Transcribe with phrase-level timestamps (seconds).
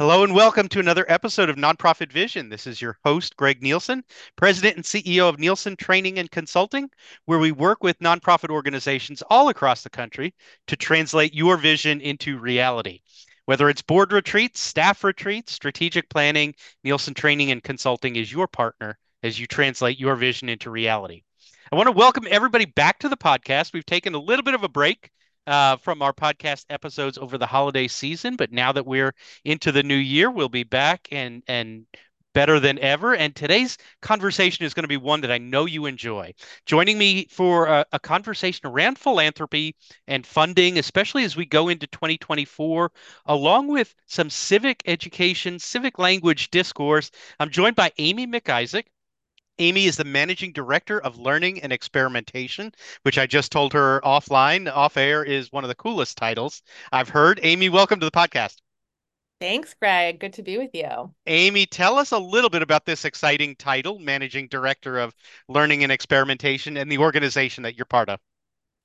[0.00, 2.48] Hello and welcome to another episode of Nonprofit Vision.
[2.48, 4.02] This is your host, Greg Nielsen,
[4.34, 6.88] President and CEO of Nielsen Training and Consulting,
[7.26, 10.32] where we work with nonprofit organizations all across the country
[10.68, 13.00] to translate your vision into reality.
[13.44, 18.98] Whether it's board retreats, staff retreats, strategic planning, Nielsen Training and Consulting is your partner
[19.22, 21.24] as you translate your vision into reality.
[21.70, 23.74] I want to welcome everybody back to the podcast.
[23.74, 25.10] We've taken a little bit of a break
[25.50, 28.36] uh, from our podcast episodes over the holiday season.
[28.36, 29.14] But now that we're
[29.44, 31.86] into the new year, we'll be back and and
[32.32, 33.14] better than ever.
[33.16, 36.32] And today's conversation is going to be one that I know you enjoy.
[36.64, 39.74] Joining me for a, a, conversation around philanthropy
[40.06, 42.92] and funding, especially as we go into 2024,
[43.26, 47.10] along with some civic education, civic language discourse.
[47.40, 48.84] I'm joined by Amy McIsaac.
[49.60, 54.74] Amy is the managing director of learning and experimentation, which I just told her offline,
[54.74, 57.38] off air, is one of the coolest titles I've heard.
[57.42, 58.56] Amy, welcome to the podcast.
[59.38, 60.18] Thanks, Greg.
[60.18, 61.14] Good to be with you.
[61.26, 65.14] Amy, tell us a little bit about this exciting title, Managing Director of
[65.46, 68.18] Learning and Experimentation, and the organization that you're part of.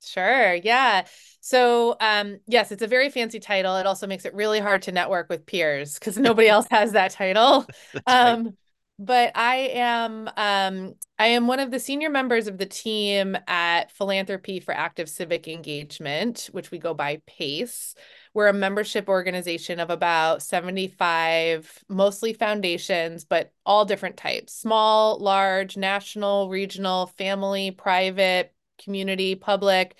[0.04, 0.54] Sure.
[0.56, 1.06] Yeah.
[1.40, 3.76] So, um, yes, it's a very fancy title.
[3.76, 7.12] It also makes it really hard to network with peers because nobody else has that
[7.12, 7.66] title.
[8.06, 8.54] um, right
[8.98, 13.90] but I am um, I am one of the senior members of the team at
[13.90, 17.94] Philanthropy for Active Civic Engagement, which we go by PACE.
[18.32, 25.76] We're a membership organization of about 75, mostly foundations, but all different types small, large,
[25.76, 29.96] national, regional, family, private, community, public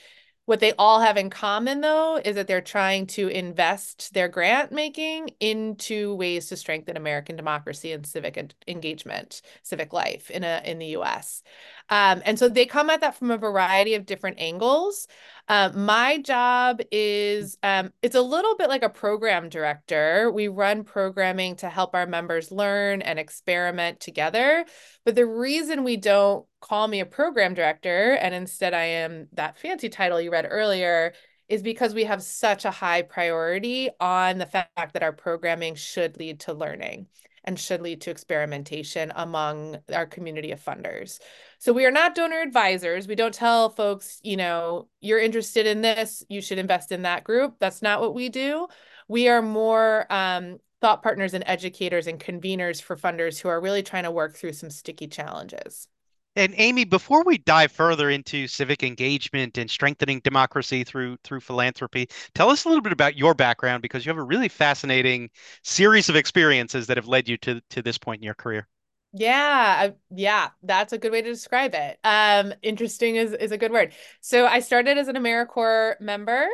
[0.46, 4.72] what they all have in common, though, is that they're trying to invest their grant
[4.72, 10.78] making into ways to strengthen American democracy and civic engagement, civic life in a in
[10.78, 11.42] the U.S.
[11.88, 15.06] Um, and so they come at that from a variety of different angles.
[15.48, 20.30] Uh, my job is um, it's a little bit like a program director.
[20.32, 24.64] We run programming to help our members learn and experiment together.
[25.04, 29.56] But the reason we don't call me a program director and instead I am that
[29.56, 31.12] fancy title you read earlier
[31.48, 36.18] is because we have such a high priority on the fact that our programming should
[36.18, 37.06] lead to learning
[37.46, 41.20] and should lead to experimentation among our community of funders.
[41.58, 43.06] So we are not donor advisors.
[43.06, 47.24] We don't tell folks, you know, you're interested in this, you should invest in that
[47.24, 47.56] group.
[47.58, 48.66] That's not what we do.
[49.08, 53.82] We are more um, thought partners and educators and conveners for funders who are really
[53.82, 55.88] trying to work through some sticky challenges.
[56.36, 62.08] And Amy, before we dive further into civic engagement and strengthening democracy through through philanthropy,
[62.34, 65.30] tell us a little bit about your background because you have a really fascinating
[65.64, 68.68] series of experiences that have led you to to this point in your career.
[69.12, 71.98] Yeah, yeah, that's a good way to describe it.
[72.04, 73.94] Um, interesting is is a good word.
[74.20, 76.46] So I started as an AmeriCorps member,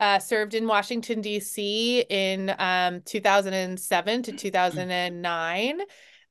[0.00, 2.04] uh, served in Washington D.C.
[2.10, 5.80] in um, 2007 to 2009.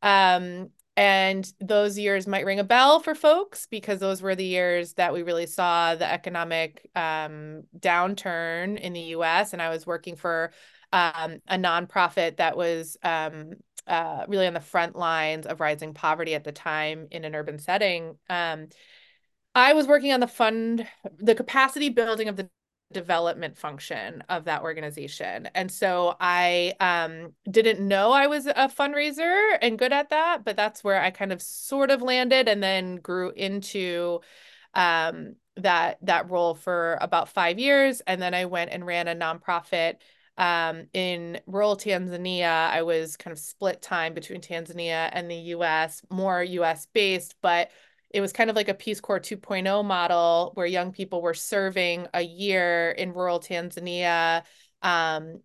[0.03, 0.69] Um,
[0.99, 5.13] and those years might ring a bell for folks because those were the years that
[5.13, 9.53] we really saw the economic um, downturn in the US.
[9.53, 10.51] And I was working for
[10.91, 13.53] um, a nonprofit that was um,
[13.87, 17.59] uh, really on the front lines of rising poverty at the time in an urban
[17.59, 18.17] setting.
[18.29, 18.67] Um,
[19.55, 20.85] I was working on the fund,
[21.17, 22.49] the capacity building of the
[22.91, 25.47] development function of that organization.
[25.53, 30.55] And so I um, didn't know I was a fundraiser and good at that, but
[30.55, 34.21] that's where I kind of sort of landed and then grew into
[34.73, 38.01] um, that that role for about five years.
[38.01, 39.95] And then I went and ran a nonprofit
[40.37, 42.69] um, in rural Tanzania.
[42.69, 47.69] I was kind of split time between Tanzania and the US, more US based, but
[48.11, 52.07] it was kind of like a Peace Corps 2.0 model where young people were serving
[52.13, 54.43] a year in rural Tanzania.
[54.81, 55.41] Um,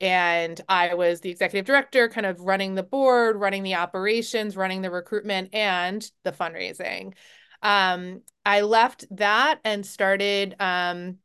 [0.00, 4.82] and I was the executive director, kind of running the board, running the operations, running
[4.82, 7.14] the recruitment, and the fundraising.
[7.62, 11.18] Um, I left that and started um,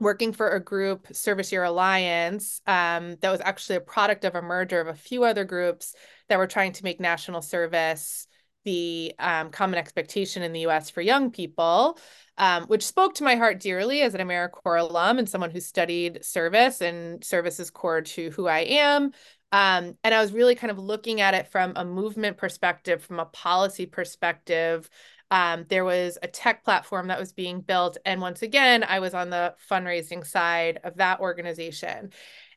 [0.00, 4.42] working for a group, Service Year Alliance, um, that was actually a product of a
[4.42, 5.94] merger of a few other groups
[6.28, 8.26] that were trying to make national service
[8.64, 11.98] the um, common expectation in the US for young people,
[12.38, 16.24] um, which spoke to my heart dearly as an AmeriCorps alum and someone who studied
[16.24, 19.12] service, and service is core to who I am.
[19.52, 23.20] Um, and I was really kind of looking at it from a movement perspective, from
[23.20, 24.88] a policy perspective.
[25.30, 27.98] Um, there was a tech platform that was being built.
[28.04, 32.12] And once again, I was on the fundraising side of that organization.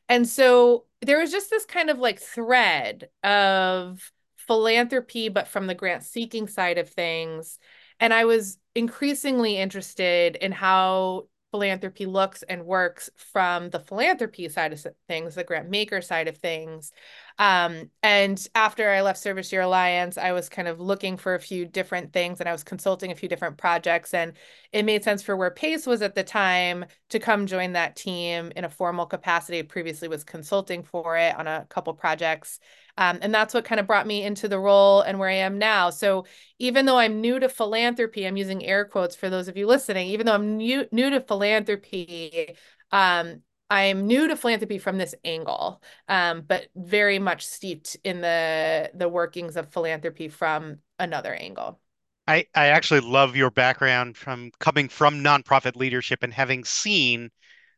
[0.08, 4.12] And so there was just this kind of like thread of
[4.46, 7.58] philanthropy, but from the grant seeking side of things.
[8.00, 14.72] And I was increasingly interested in how philanthropy looks and works from the philanthropy side
[14.72, 16.92] of things, the grant maker side of things.
[17.38, 21.40] Um, and after I left Service Year Alliance, I was kind of looking for a
[21.40, 24.14] few different things and I was consulting a few different projects.
[24.14, 24.32] And
[24.72, 28.52] it made sense for where Pace was at the time to come join that team
[28.56, 29.58] in a formal capacity.
[29.58, 32.58] I previously was consulting for it on a couple projects.
[32.96, 35.58] Um, and that's what kind of brought me into the role and where I am
[35.58, 35.90] now.
[35.90, 36.24] So
[36.58, 40.08] even though I'm new to philanthropy, I'm using air quotes for those of you listening,
[40.08, 42.56] even though I'm new, new to philanthropy,
[42.92, 48.90] um, I'm new to philanthropy from this angle, um, but very much steeped in the
[48.94, 51.80] the workings of philanthropy from another angle.
[52.28, 57.30] I, I actually love your background from coming from nonprofit leadership and having seen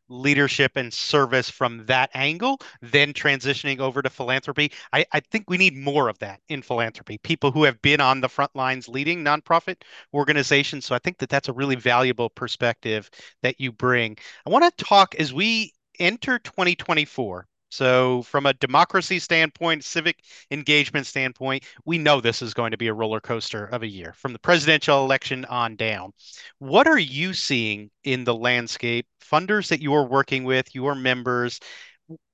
[0.09, 4.71] leadership and service from that angle, then transitioning over to philanthropy.
[4.91, 7.19] I, I think we need more of that in philanthropy.
[7.19, 9.83] People who have been on the front lines leading nonprofit
[10.13, 10.85] organizations.
[10.85, 13.09] So I think that that's a really valuable perspective
[13.43, 14.17] that you bring.
[14.47, 17.47] I want to talk as we enter 2024.
[17.71, 22.87] So, from a democracy standpoint, civic engagement standpoint, we know this is going to be
[22.87, 26.13] a roller coaster of a year from the presidential election on down.
[26.57, 29.05] What are you seeing in the landscape?
[29.21, 31.59] Funders that you are working with, your members,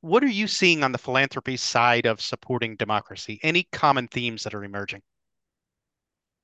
[0.02, 3.40] what are you seeing on the philanthropy side of supporting democracy?
[3.44, 5.02] Any common themes that are emerging?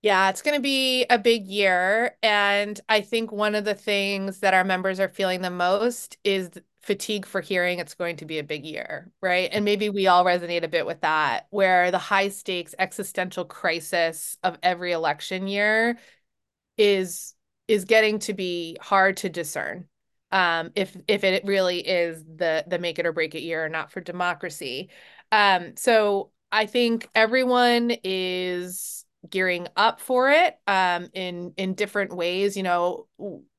[0.02, 2.18] Yeah, it's going to be a big year.
[2.24, 6.50] And I think one of the things that our members are feeling the most is
[6.82, 9.50] fatigue for hearing it's going to be a big year, right?
[9.54, 14.38] And maybe we all resonate a bit with that, where the high stakes existential crisis
[14.44, 16.00] of every election year
[16.78, 17.36] is
[17.68, 19.88] is getting to be hard to discern.
[20.32, 23.70] Um, if if it really is the the make it or break it year or
[23.70, 24.90] not for democracy.
[25.32, 32.58] Um, so I think everyone is gearing up for it um, in in different ways.
[32.58, 33.08] You know,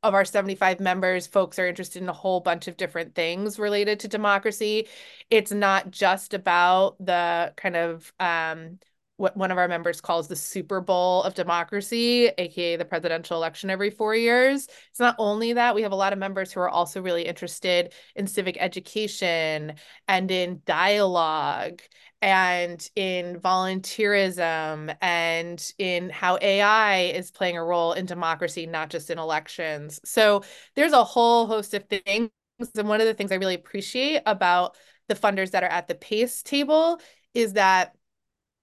[0.02, 4.00] of our 75 members, folks are interested in a whole bunch of different things related
[4.00, 4.88] to democracy.
[5.30, 8.78] It's not just about the kind of um,
[9.16, 13.70] what one of our members calls the Super Bowl of democracy, aka the presidential election
[13.70, 14.66] every four years.
[14.90, 17.92] It's not only that, we have a lot of members who are also really interested
[18.16, 19.74] in civic education
[20.08, 21.82] and in dialogue
[22.22, 29.10] and in volunteerism and in how AI is playing a role in democracy, not just
[29.10, 30.00] in elections.
[30.04, 30.44] So
[30.76, 32.30] there's a whole host of things.
[32.76, 34.76] And one of the things I really appreciate about
[35.08, 37.00] the funders that are at the PACE table
[37.34, 37.96] is that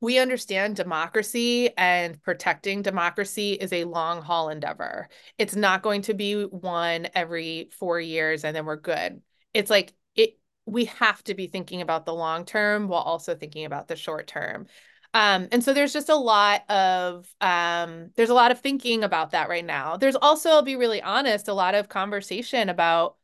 [0.02, 5.10] we understand democracy and protecting democracy is a long haul endeavor.
[5.38, 9.22] It's not going to be one every four years and then we're good.
[9.54, 13.66] It's like it we have to be thinking about the long term while also thinking
[13.66, 14.68] about the short term.
[15.14, 19.32] Um, and so there's just a lot of um, there's a lot of thinking about
[19.32, 19.98] that right now.
[19.98, 23.16] There's also, I'll be really honest, a lot of conversation about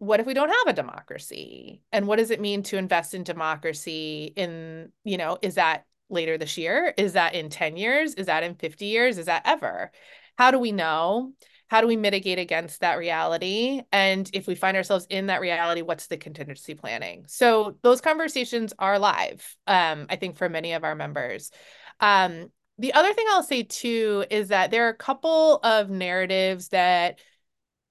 [0.00, 3.22] what if we don't have a democracy and what does it mean to invest in
[3.22, 8.26] democracy in you know is that later this year is that in 10 years is
[8.26, 9.92] that in 50 years is that ever
[10.36, 11.32] how do we know
[11.70, 13.80] how do we mitigate against that reality?
[13.92, 17.26] And if we find ourselves in that reality, what's the contingency planning?
[17.28, 21.52] So those conversations are live, um, I think, for many of our members.
[22.00, 26.70] Um, the other thing I'll say too is that there are a couple of narratives
[26.70, 27.20] that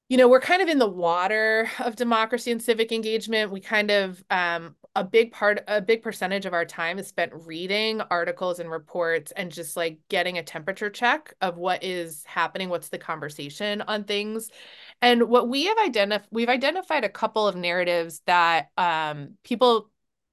[0.10, 3.52] you know, we're kind of in the water of democracy and civic engagement.
[3.52, 7.32] We kind of um, a big part, a big percentage of our time is spent
[7.34, 12.70] reading articles and reports and just like getting a temperature check of what is happening,
[12.70, 14.50] what's the conversation on things.
[15.00, 19.92] And what we have identified, we've identified a couple of narratives that um, people,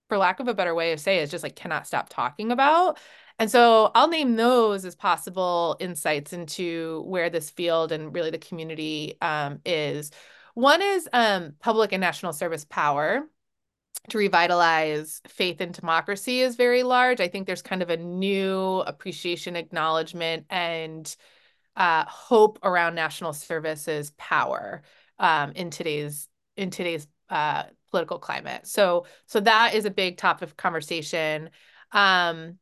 [0.09, 2.99] for lack of a better way of say, is just like cannot stop talking about.
[3.39, 8.39] And so I'll name those as possible insights into where this field and really the
[8.39, 10.11] community um, is.
[10.55, 13.29] One is um, public and national service power
[14.09, 17.21] to revitalize faith in democracy is very large.
[17.21, 21.15] I think there's kind of a new appreciation, acknowledgement, and
[21.77, 24.83] uh, hope around national services power
[25.19, 28.67] um, in today's in today's uh, political climate.
[28.67, 31.51] So so that is a big topic of conversation.
[31.93, 32.59] Um,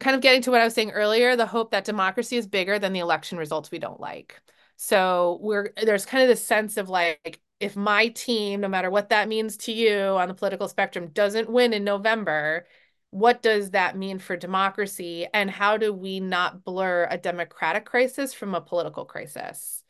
[0.00, 2.78] kind of getting to what I was saying earlier, the hope that democracy is bigger
[2.78, 4.40] than the election results we don't like.
[4.76, 9.10] So we're there's kind of this sense of like if my team, no matter what
[9.10, 12.66] that means to you on the political spectrum, doesn't win in November,
[13.10, 15.26] what does that mean for democracy?
[15.34, 19.84] And how do we not blur a democratic crisis from a political crisis?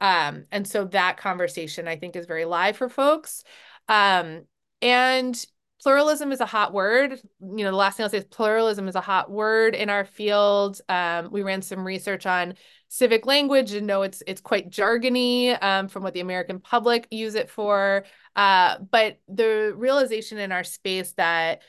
[0.00, 3.44] Um, and so that conversation I think is very live for folks.
[3.88, 4.42] Um,
[4.82, 5.46] and
[5.82, 7.20] pluralism is a hot word.
[7.40, 10.04] You know, the last thing I'll say is pluralism is a hot word in our
[10.04, 10.80] field.
[10.88, 12.54] Um, we ran some research on
[12.88, 17.34] civic language and know it's it's quite jargony um, from what the American public use
[17.34, 18.04] it for.
[18.36, 21.62] Uh, but the realization in our space that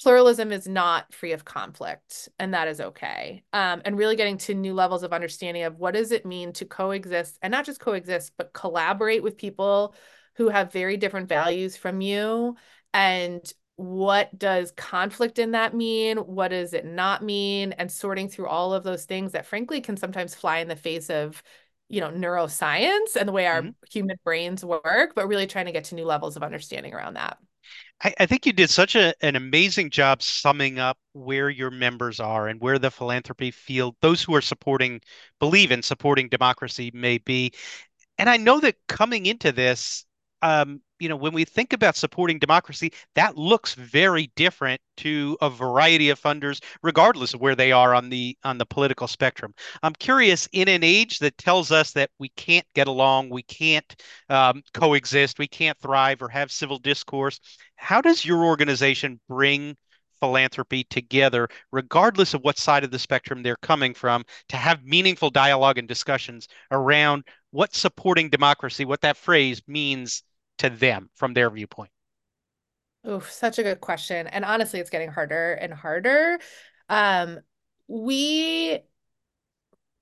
[0.00, 3.42] pluralism is not free of conflict, and that is okay.
[3.52, 6.64] Um, and really getting to new levels of understanding of what does it mean to
[6.64, 9.94] coexist and not just coexist, but collaborate with people
[10.36, 12.56] who have very different values from you
[12.92, 16.18] and what does conflict in that mean?
[16.18, 17.72] What does it not mean?
[17.72, 21.10] And sorting through all of those things that frankly can sometimes fly in the face
[21.10, 21.40] of,
[21.88, 23.70] you know, neuroscience and the way our mm-hmm.
[23.90, 27.38] human brains work, but really trying to get to new levels of understanding around that.
[28.02, 32.18] I, I think you did such a, an amazing job summing up where your members
[32.18, 35.00] are and where the philanthropy field, those who are supporting,
[35.38, 37.52] believe in supporting democracy may be.
[38.18, 40.04] And I know that coming into this,
[40.42, 45.50] um, you know, when we think about supporting democracy, that looks very different to a
[45.50, 49.54] variety of funders, regardless of where they are on the on the political spectrum.
[49.82, 54.02] I'm curious, in an age that tells us that we can't get along, we can't
[54.28, 57.40] um, coexist, we can't thrive or have civil discourse,
[57.76, 59.76] how does your organization bring
[60.20, 65.30] philanthropy together, regardless of what side of the spectrum they're coming from, to have meaningful
[65.30, 70.24] dialogue and discussions around what supporting democracy, what that phrase means
[70.58, 71.90] to them from their viewpoint?
[73.04, 74.26] Oh, such a good question.
[74.26, 76.38] And honestly, it's getting harder and harder.
[76.88, 77.40] Um,
[77.86, 78.78] we,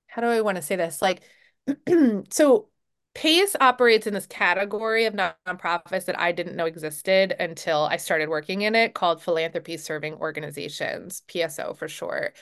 [0.07, 1.01] how do I want to say this?
[1.01, 1.21] Like,
[2.29, 2.69] so
[3.13, 8.29] PACE operates in this category of nonprofits that I didn't know existed until I started
[8.29, 12.35] working in it called Philanthropy Serving Organizations, PSO for short.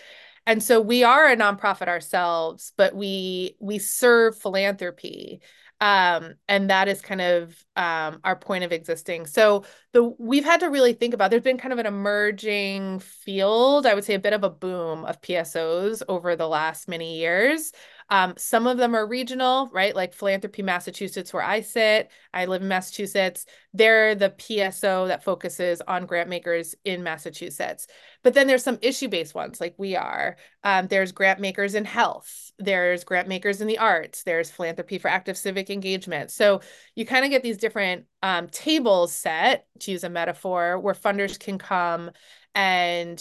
[0.46, 5.42] And so we are a nonprofit ourselves, but we we serve philanthropy
[5.82, 9.26] um, and that is kind of um, our point of existing.
[9.26, 9.66] So
[9.96, 13.94] the we've had to really think about there's been kind of an emerging field i
[13.96, 17.72] would say a bit of a boom of psos over the last many years
[18.10, 19.96] um, some of them are regional, right?
[19.96, 22.12] Like Philanthropy Massachusetts, where I sit.
[22.34, 23.46] I live in Massachusetts.
[23.74, 27.88] They're the PSO that focuses on grant makers in Massachusetts.
[28.24, 30.38] But then there's some issue based ones, like we are.
[30.64, 32.52] Um, there's grant makers in health.
[32.60, 34.22] There's grant makers in the arts.
[34.24, 36.30] There's philanthropy for active civic engagement.
[36.30, 36.62] So
[36.96, 41.40] you kind of get these different um, tables set, to use a metaphor, where funders
[41.40, 42.12] can come
[42.54, 43.20] and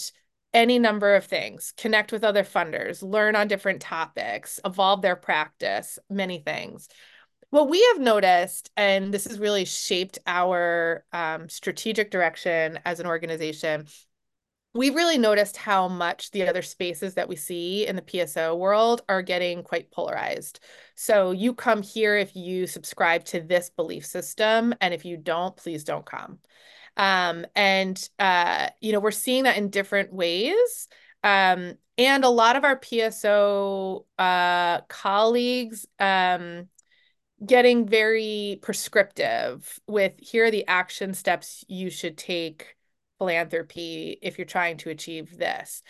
[0.55, 5.99] any number of things, connect with other funders, learn on different topics, evolve their practice,
[6.09, 6.87] many things.
[7.49, 13.05] What we have noticed, and this has really shaped our um, strategic direction as an
[13.05, 13.87] organization,
[14.73, 19.01] we've really noticed how much the other spaces that we see in the PSO world
[19.09, 20.61] are getting quite polarized.
[20.95, 25.55] So you come here if you subscribe to this belief system, and if you don't,
[25.55, 26.39] please don't come.
[26.97, 30.87] Um, and, uh, you know, we're seeing that in different ways.
[31.23, 36.67] Um, and a lot of our PSO uh, colleagues um,
[37.45, 42.75] getting very prescriptive with here are the action steps you should take
[43.17, 45.81] philanthropy if you're trying to achieve this.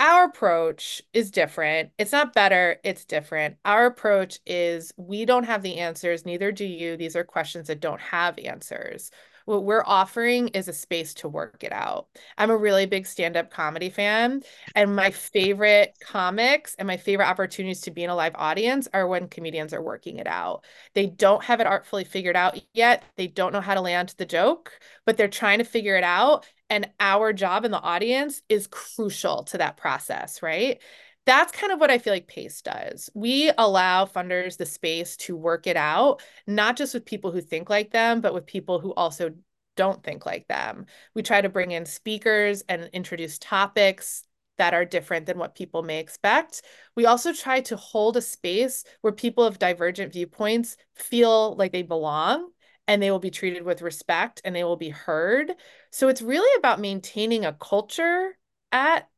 [0.00, 1.90] Our approach is different.
[1.98, 3.56] It's not better, it's different.
[3.64, 6.96] Our approach is we don't have the answers, neither do you.
[6.96, 9.10] These are questions that don't have answers.
[9.44, 12.08] What we're offering is a space to work it out.
[12.38, 14.42] I'm a really big stand up comedy fan,
[14.74, 19.06] and my favorite comics and my favorite opportunities to be in a live audience are
[19.06, 20.64] when comedians are working it out.
[20.94, 24.26] They don't have it artfully figured out yet, they don't know how to land the
[24.26, 26.46] joke, but they're trying to figure it out.
[26.70, 30.80] And our job in the audience is crucial to that process, right?
[31.24, 33.10] That's kind of what I feel like PACE does.
[33.14, 37.70] We allow funders the space to work it out, not just with people who think
[37.70, 39.30] like them, but with people who also
[39.76, 40.86] don't think like them.
[41.14, 44.24] We try to bring in speakers and introduce topics
[44.58, 46.62] that are different than what people may expect.
[46.94, 51.82] We also try to hold a space where people of divergent viewpoints feel like they
[51.82, 52.50] belong
[52.86, 55.52] and they will be treated with respect and they will be heard.
[55.90, 58.36] So it's really about maintaining a culture
[58.72, 59.08] at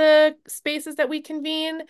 [0.00, 1.82] the spaces that we convene.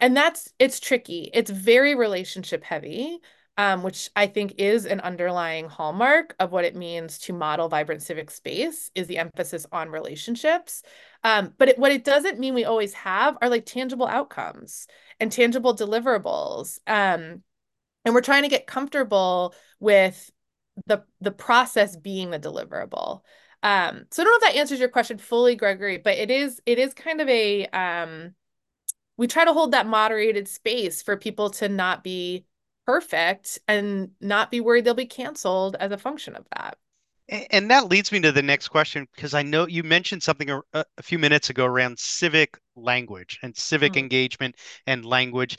[0.00, 1.30] And that's it's tricky.
[1.32, 3.18] It's very relationship heavy.
[3.56, 8.02] Um, which I think is an underlying hallmark of what it means to model vibrant
[8.02, 10.82] civic space is the emphasis on relationships.
[11.22, 14.88] Um, but it, what it doesn't mean we always have are like tangible outcomes
[15.20, 16.80] and tangible deliverables.
[16.88, 17.44] Um,
[18.04, 20.32] and we're trying to get comfortable with
[20.86, 23.20] the the process being the deliverable.
[23.64, 26.60] Um, so I don't know if that answers your question fully, Gregory, but it is
[26.66, 28.34] it is kind of a um,
[29.16, 32.44] we try to hold that moderated space for people to not be
[32.84, 36.76] perfect and not be worried they'll be canceled as a function of that.
[37.50, 40.60] And that leads me to the next question because I know you mentioned something a,
[40.74, 44.00] a, few minutes ago around civic language and civic mm-hmm.
[44.00, 44.56] engagement
[44.86, 45.56] and language.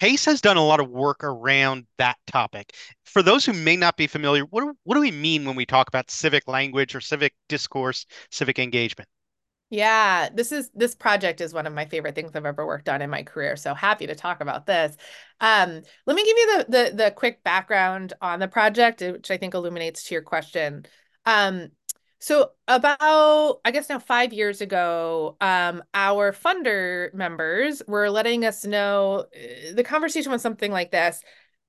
[0.00, 2.74] PACE has done a lot of work around that topic.
[3.04, 5.66] For those who may not be familiar, what do, what do we mean when we
[5.66, 9.08] talk about civic language or civic discourse, civic engagement?
[9.70, 13.02] Yeah, this is this project is one of my favorite things I've ever worked on
[13.02, 13.56] in my career.
[13.56, 14.96] So happy to talk about this.
[15.40, 19.36] Um, let me give you the, the the quick background on the project, which I
[19.36, 20.86] think illuminates to your question.
[21.26, 21.70] Um,
[22.18, 28.64] so about, I guess now five years ago, um, our funder members were letting us
[28.64, 31.22] know uh, the conversation was something like this.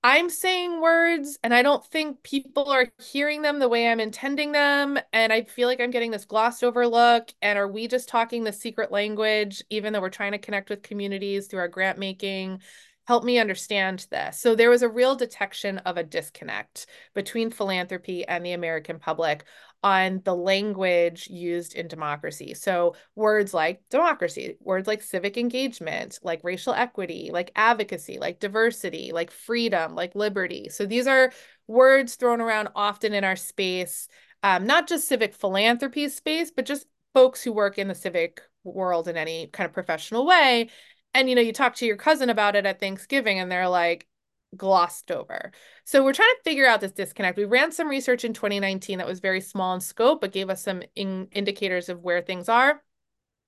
[0.08, 4.52] I'm saying words and I don't think people are hearing them the way I'm intending
[4.52, 5.00] them.
[5.12, 7.32] And I feel like I'm getting this glossed over look.
[7.42, 10.84] And are we just talking the secret language, even though we're trying to connect with
[10.84, 12.62] communities through our grant making?
[13.08, 14.40] Help me understand this.
[14.40, 16.86] So there was a real detection of a disconnect
[17.16, 19.44] between philanthropy and the American public
[19.86, 22.56] on the language used in democracy.
[22.56, 29.12] So words like democracy, words like civic engagement, like racial equity, like advocacy, like diversity,
[29.14, 30.70] like freedom, like liberty.
[30.70, 31.32] So these are
[31.68, 34.08] words thrown around often in our space,
[34.42, 39.08] um, not just civic philanthropy space, but just folks who work in the civic world
[39.08, 40.70] in any kind of professional way.
[41.14, 44.08] And you know, you talk to your cousin about it at Thanksgiving and they're like,
[44.56, 45.52] glossed over.
[45.84, 47.38] So we're trying to figure out this disconnect.
[47.38, 50.64] We ran some research in 2019 that was very small in scope, but gave us
[50.64, 52.82] some in indicators of where things are.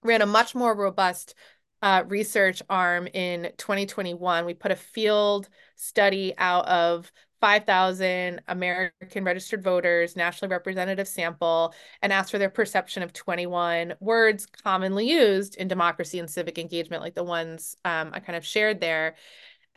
[0.04, 1.36] Ran a much more robust
[1.82, 4.46] uh, research arm in 2021.
[4.46, 12.12] We put a field study out of 5,000 American registered voters, nationally representative sample, and
[12.12, 17.14] asked for their perception of 21 words commonly used in democracy and civic engagement, like
[17.14, 19.16] the ones um, I kind of shared there.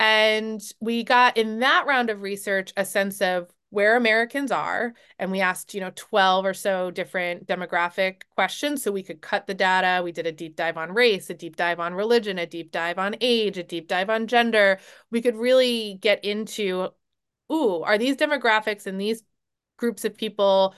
[0.00, 4.95] And we got in that round of research a sense of where Americans are.
[5.19, 9.47] And we asked, you know, 12 or so different demographic questions so we could cut
[9.47, 10.02] the data.
[10.02, 12.99] We did a deep dive on race, a deep dive on religion, a deep dive
[12.99, 14.80] on age, a deep dive on gender.
[15.11, 16.88] We could really get into,
[17.52, 19.23] ooh, are these demographics and these
[19.76, 20.75] groups of people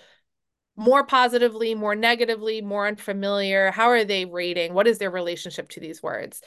[0.76, 3.70] more positively, more negatively, more unfamiliar?
[3.70, 4.74] How are they rating?
[4.74, 6.42] What is their relationship to these words?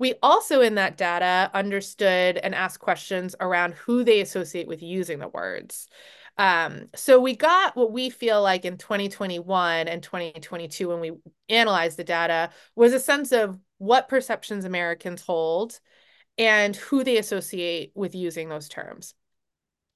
[0.00, 5.18] We also, in that data, understood and asked questions around who they associate with using
[5.18, 5.88] the words.
[6.38, 11.12] Um, so we got what we feel like in 2021 and 2022 when we
[11.50, 15.78] analyzed the data was a sense of what perceptions Americans hold
[16.38, 19.12] and who they associate with using those terms.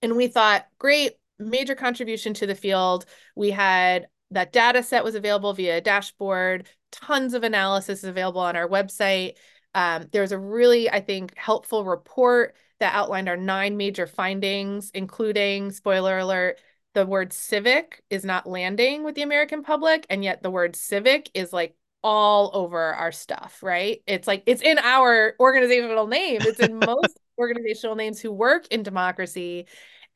[0.02, 3.06] And we thought, great, major contribution to the field.
[3.34, 8.56] We had that data set was available via a dashboard, tons of analysis available on
[8.56, 9.36] our website.
[9.74, 15.70] Um, there's a really, I think, helpful report that outlined our nine major findings, including,
[15.72, 16.58] spoiler alert,
[16.94, 21.28] the word civic is not landing with the American public, and yet the word civic
[21.34, 24.02] is like all over our stuff, right?
[24.06, 28.82] It's like it's in our organizational name, it's in most organizational names who work in
[28.82, 29.66] democracy.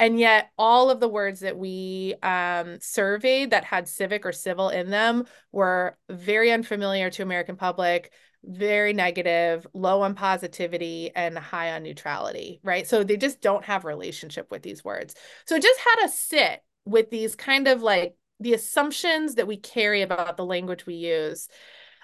[0.01, 4.68] And yet, all of the words that we um, surveyed that had civic or civil
[4.68, 8.12] in them were very unfamiliar to American public,
[8.44, 12.87] very negative, low on positivity, and high on neutrality, right?
[12.87, 15.14] So they just don't have relationship with these words.
[15.46, 20.03] So just had to sit with these kind of like the assumptions that we carry
[20.03, 21.48] about the language we use.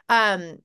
[0.08, 0.58] Um,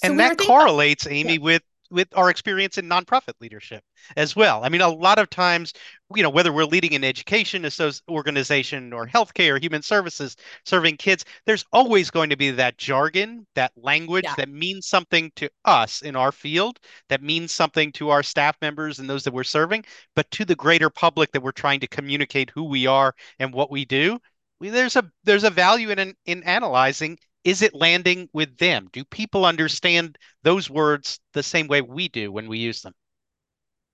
[0.00, 1.40] so and we that correlates, about, Amy, yeah.
[1.40, 1.62] with
[1.92, 3.84] with our experience in nonprofit leadership
[4.16, 4.64] as well.
[4.64, 5.72] I mean, a lot of times,
[6.14, 7.68] you know, whether we're leading an education
[8.08, 13.46] organization or healthcare or human services serving kids, there's always going to be that jargon,
[13.54, 14.34] that language yeah.
[14.36, 18.98] that means something to us in our field, that means something to our staff members
[18.98, 19.84] and those that we're serving,
[20.16, 23.70] but to the greater public that we're trying to communicate who we are and what
[23.70, 24.18] we do.
[24.60, 28.88] There's a there's a value in in analyzing is it landing with them?
[28.92, 32.94] Do people understand those words the same way we do when we use them?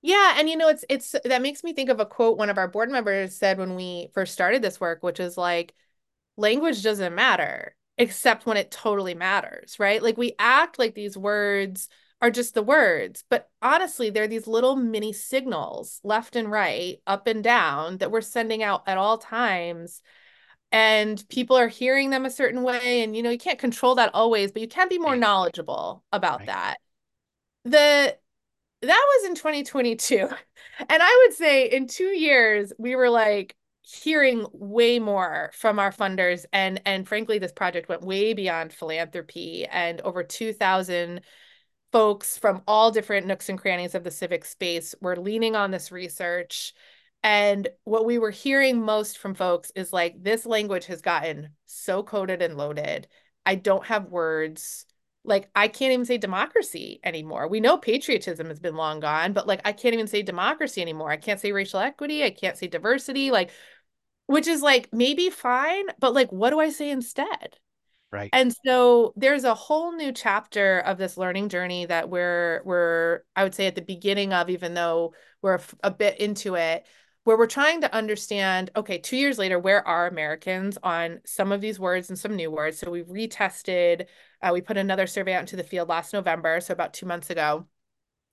[0.00, 2.58] Yeah, and you know, it's it's that makes me think of a quote one of
[2.58, 5.74] our board members said when we first started this work, which is like,
[6.36, 10.02] language doesn't matter except when it totally matters, right?
[10.02, 11.88] Like we act like these words
[12.22, 17.26] are just the words, but honestly, they're these little mini signals left and right, up
[17.26, 20.02] and down that we're sending out at all times
[20.70, 24.10] and people are hearing them a certain way and you know you can't control that
[24.14, 26.46] always but you can be more knowledgeable about right.
[26.46, 26.76] that
[27.64, 28.16] the
[28.82, 30.16] that was in 2022
[30.78, 35.90] and i would say in 2 years we were like hearing way more from our
[35.90, 41.22] funders and and frankly this project went way beyond philanthropy and over 2000
[41.90, 45.90] folks from all different nooks and crannies of the civic space were leaning on this
[45.90, 46.74] research
[47.22, 52.02] and what we were hearing most from folks is like, this language has gotten so
[52.02, 53.08] coded and loaded.
[53.44, 54.86] I don't have words.
[55.24, 57.48] like I can't even say democracy anymore.
[57.48, 61.10] We know patriotism has been long gone, but like I can't even say democracy anymore.
[61.10, 62.24] I can't say racial equity.
[62.24, 63.30] I can't say diversity.
[63.30, 63.50] Like,
[64.26, 67.58] which is like maybe fine, but like, what do I say instead?
[68.10, 68.30] Right.
[68.32, 73.44] And so there's a whole new chapter of this learning journey that we're we're I
[73.44, 76.86] would say at the beginning of, even though we're a bit into it,
[77.28, 81.60] where we're trying to understand, okay, two years later, where are Americans on some of
[81.60, 82.78] these words and some new words?
[82.78, 84.06] So we retested,
[84.40, 87.28] uh, we put another survey out into the field last November, so about two months
[87.28, 87.66] ago,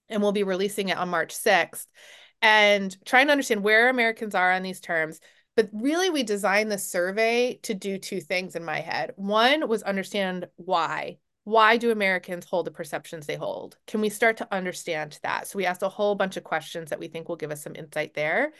[0.08, 1.88] and we'll be releasing it on March 6th,
[2.41, 5.19] and trying to understand where Americans are on these terms.
[5.58, 9.12] But really, we designed the survey to do two things in my head.
[9.17, 13.77] One was understand why why do Americans hold the perceptions they hold?
[13.86, 15.47] Can we start to understand that?
[15.47, 17.75] So we asked a whole bunch of questions that we think will give us some
[17.75, 18.51] insight there.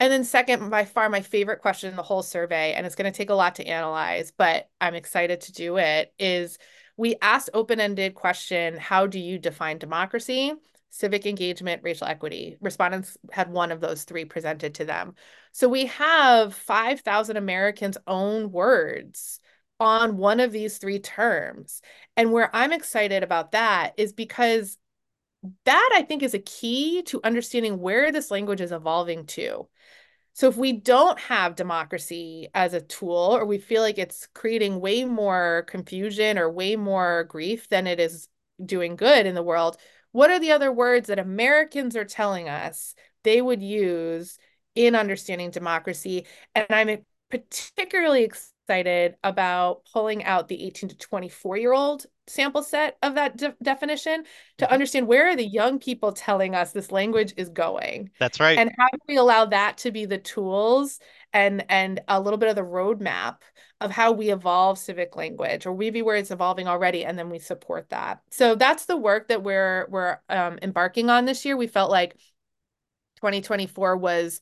[0.00, 3.10] And then second, by far my favorite question in the whole survey, and it's going
[3.12, 6.56] to take a lot to analyze, but I'm excited to do it, is
[6.96, 10.54] we asked open-ended question, how do you define democracy?
[10.88, 12.56] Civic engagement, racial equity.
[12.62, 15.14] Respondents had one of those three presented to them.
[15.52, 19.38] So we have 5,000 Americans' own words
[19.78, 21.82] on one of these three terms.
[22.16, 24.78] And where I'm excited about that is because
[25.64, 29.68] that I think is a key to understanding where this language is evolving to.
[30.32, 34.80] So if we don't have democracy as a tool, or we feel like it's creating
[34.80, 38.28] way more confusion or way more grief than it is
[38.64, 39.76] doing good in the world,
[40.12, 44.38] what are the other words that Americans are telling us they would use
[44.74, 46.26] in understanding democracy?
[46.54, 48.24] And I'm particularly
[48.70, 53.52] excited about pulling out the 18 to 24 year old sample set of that de
[53.60, 54.22] definition
[54.58, 54.72] to mm-hmm.
[54.72, 58.10] understand where are the young people telling us this language is going.
[58.20, 58.56] That's right.
[58.56, 61.00] And how do we allow that to be the tools
[61.32, 63.38] and and a little bit of the roadmap
[63.80, 67.40] of how we evolve civic language or maybe where it's evolving already and then we
[67.40, 68.20] support that.
[68.30, 71.56] So that's the work that we're we're um, embarking on this year.
[71.56, 72.12] We felt like
[73.16, 74.40] 2024 was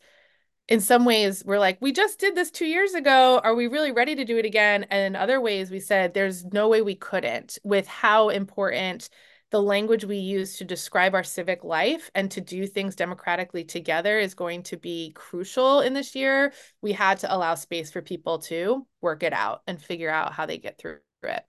[0.69, 3.41] in some ways we're like we just did this two years ago.
[3.43, 4.85] Are we really ready to do it again?
[4.91, 9.09] And in other ways we said there's no way we couldn't with how important
[9.51, 14.19] the language we use to describe our civic life and to do things democratically together
[14.19, 16.53] is going to be crucial in this year.
[16.83, 20.45] We had to allow space for people to work it out and figure out how
[20.45, 21.45] they get through it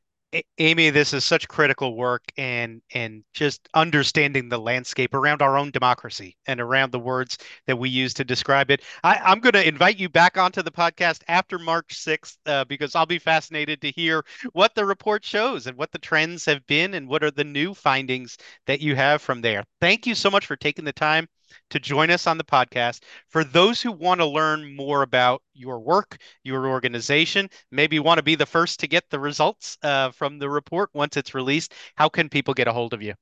[0.59, 5.71] Amy, this is such critical work and and just understanding the landscape around our own
[5.71, 8.83] democracy and around the words that we use to describe it.
[9.03, 12.93] I, am going to invite you back onto the podcast after March 6th uh, because
[12.93, 16.93] I'll be fascinated to hear what the report shows and what the trends have been
[16.93, 18.37] and what are the new findings
[18.67, 19.63] that you have from there.
[19.81, 21.27] Thank you so much for taking the time
[21.69, 23.03] to join us on the podcast.
[23.27, 28.23] For those who want to learn more about your work, your organization, maybe want to
[28.23, 32.09] be the first to get the results uh, from the report once it's released, how
[32.09, 33.13] can people get a hold of you?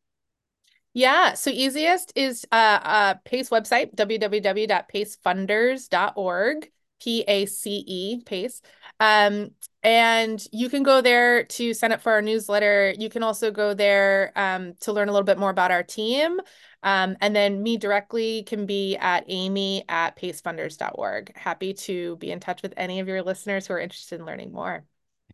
[0.94, 8.62] Yeah, so easiest is uh, uh PACE website, www.pacefunders.org, P A C E, PACE.
[9.00, 9.52] Um,
[9.84, 12.94] and you can go there to sign up for our newsletter.
[12.98, 16.40] You can also go there um, to learn a little bit more about our team.
[16.84, 21.36] Um, and then me directly can be at amy at pacefunders.org.
[21.36, 24.52] Happy to be in touch with any of your listeners who are interested in learning
[24.52, 24.86] more.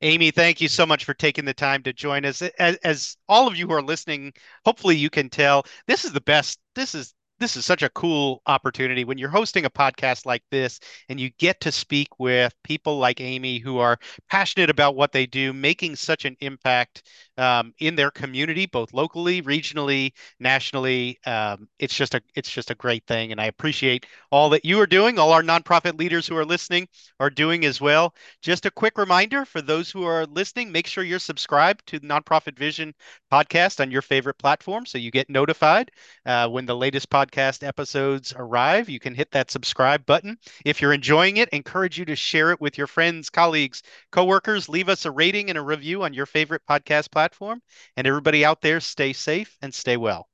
[0.02, 2.42] Amy, thank you so much for taking the time to join us.
[2.60, 4.34] As, as all of you who are listening,
[4.66, 6.60] hopefully you can tell this is the best.
[6.76, 10.80] This is this is such a cool opportunity when you're hosting a podcast like this
[11.10, 13.98] and you get to speak with people like Amy who are
[14.30, 17.04] passionate about what they do, making such an impact
[17.38, 21.19] um, in their community, both locally, regionally, nationally.
[21.26, 24.80] Um, it's just a it's just a great thing, and I appreciate all that you
[24.80, 25.17] are doing.
[25.17, 26.88] All our nonprofit leaders who are listening
[27.19, 28.13] are doing as well.
[28.41, 32.08] Just a quick reminder for those who are listening: make sure you're subscribed to the
[32.08, 32.93] Nonprofit Vision
[33.32, 35.89] podcast on your favorite platform, so you get notified
[36.26, 38.89] uh, when the latest podcast episodes arrive.
[38.89, 40.38] You can hit that subscribe button.
[40.65, 44.69] If you're enjoying it, encourage you to share it with your friends, colleagues, coworkers.
[44.69, 47.62] Leave us a rating and a review on your favorite podcast platform platform.
[47.96, 50.28] And everybody out there, stay safe and stay well.